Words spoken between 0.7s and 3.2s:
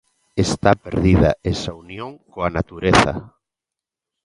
perdida esa unión coa natureza.